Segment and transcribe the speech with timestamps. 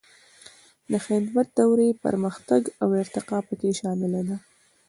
[0.91, 4.37] د خدمت دورې پرمختګ او ارتقا پکې شامله ده.